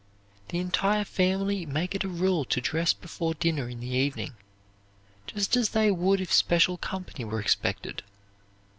The 0.49 0.57
entire 0.57 1.05
family 1.05 1.63
make 1.63 1.93
it 1.93 2.03
a 2.03 2.07
rule 2.09 2.43
to 2.45 2.59
dress 2.59 2.91
before 2.91 3.35
dinner 3.35 3.69
in 3.69 3.81
the 3.81 3.89
evening, 3.91 4.33
just 5.27 5.55
as 5.55 5.69
they 5.69 5.91
would 5.91 6.19
if 6.19 6.33
special 6.33 6.77
company 6.79 7.23
were 7.23 7.39
expected. 7.39 8.01